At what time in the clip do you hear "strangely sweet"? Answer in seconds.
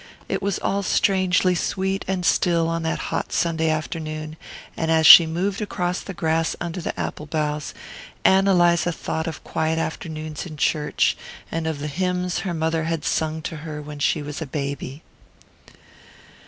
0.81-2.03